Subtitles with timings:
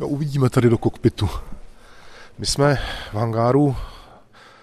[0.00, 1.28] No, uvidíme tady do kokpitu.
[2.38, 2.78] My jsme
[3.12, 3.76] v hangáru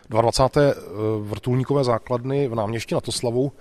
[0.10, 0.72] 22.
[0.72, 0.74] Eh,
[1.22, 3.52] vrtulníkové základny v náměstí na Toslavu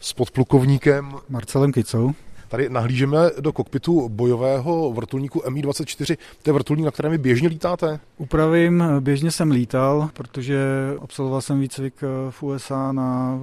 [0.00, 2.12] s podplukovníkem Marcelem Kicou.
[2.48, 6.16] Tady nahlížeme do kokpitu bojového vrtulníku Mi-24.
[6.42, 8.00] To je vrtulník, na kterém vy běžně lítáte?
[8.18, 10.58] Upravím, běžně jsem lítal, protože
[11.00, 13.40] absolvoval jsem výcvik eh, v USA na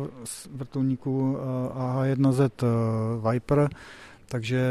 [0.52, 2.52] vrtulníku eh, AH-1Z
[3.32, 3.70] Viper,
[4.28, 4.62] takže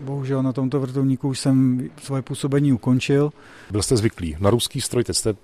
[0.00, 3.32] bohužel na tomto vrtulníku už jsem svoje působení ukončil.
[3.70, 5.34] Byl jste zvyklý na ruský stroj, teď jste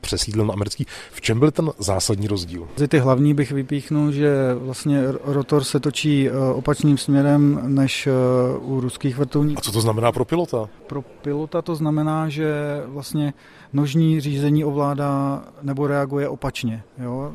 [0.00, 0.86] přesídlil na americký.
[1.12, 2.68] V čem byl ten zásadní rozdíl?
[2.76, 8.10] Z ty hlavní bych vypíchnul, že vlastně rotor se točí e, opačným směrem než e,
[8.58, 9.58] u ruských vrtulníků.
[9.58, 10.68] A co to znamená pro pilota?
[10.86, 12.54] Pro pilota to znamená, že
[12.86, 13.34] vlastně
[13.72, 16.82] nožní řízení ovládá nebo reaguje opačně.
[16.98, 17.32] Jo?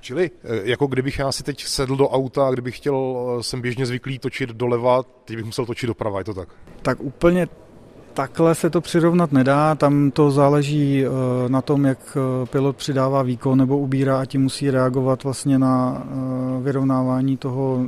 [0.00, 3.60] Čili eh, jako kdybych já si teď sedl do auta a kdybych chtěl, eh, jsem
[3.60, 6.48] běžně zvyklý točit doleva, teď bych musel točit doprava, je to tak?
[6.82, 7.48] Tak úplně
[8.14, 11.08] Takhle se to přirovnat nedá, tam to záleží eh,
[11.48, 12.16] na tom, jak
[12.50, 16.02] pilot přidává výkon nebo ubírá a tím musí reagovat vlastně na
[16.62, 17.86] vyrovnávání toho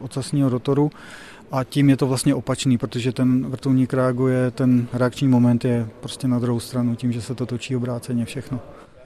[0.00, 0.90] ocasního rotoru
[1.52, 6.28] a tím je to vlastně opačný, protože ten vrtulník reaguje, ten reakční moment je prostě
[6.28, 8.60] na druhou stranu, tím, že se to točí obráceně všechno.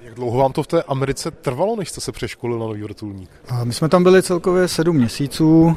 [0.06, 3.30] Jak dlouho vám to v té Americe trvalo, než jste se přeškolil na nový vrtulník?
[3.64, 5.76] My jsme tam byli celkově sedm měsíců.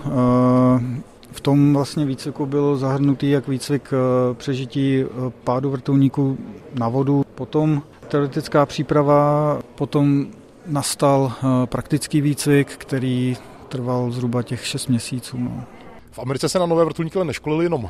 [1.31, 5.05] V tom vlastně výcviku byl zahrnutý jak výcvik e, přežití e,
[5.43, 6.37] pádu vrtulníku
[6.73, 10.27] na vodu, potom teoretická příprava, potom
[10.67, 11.33] nastal
[11.65, 13.37] praktický výcvik, který
[13.69, 15.37] trval zhruba těch 6 měsíců.
[15.37, 15.63] No.
[16.11, 17.89] V Americe se na nové vrtulníky neškolili jenom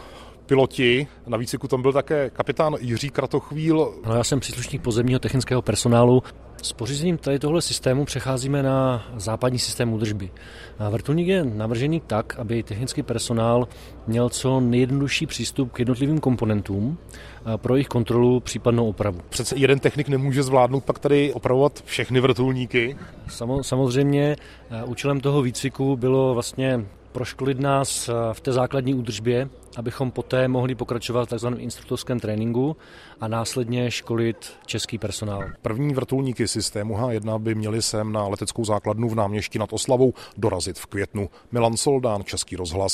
[0.49, 1.07] piloti.
[1.27, 3.93] Na výcviku tam byl také kapitán Jiří Kratochvíl.
[4.05, 6.23] No, já jsem příslušník pozemního technického personálu.
[6.63, 10.31] S pořízením tady tohle systému přecházíme na západní systém údržby.
[10.89, 13.67] Vrtulník je navržený tak, aby technický personál
[14.07, 16.97] měl co nejjednodušší přístup k jednotlivým komponentům
[17.57, 19.19] pro jejich kontrolu, případnou opravu.
[19.29, 22.97] Přece jeden technik nemůže zvládnout pak tady opravovat všechny vrtulníky.
[23.61, 24.35] Samozřejmě
[24.85, 31.29] účelem toho výcviku bylo vlastně proškolit nás v té základní údržbě, abychom poté mohli pokračovat
[31.29, 31.47] v tzv.
[31.57, 32.77] instruktorském tréninku
[33.21, 35.43] a následně školit český personál.
[35.61, 40.79] První vrtulníky systému H1 by měli sem na leteckou základnu v náměstí nad Oslavou dorazit
[40.79, 41.29] v květnu.
[41.51, 42.93] Milan Soldán, Český rozhlas,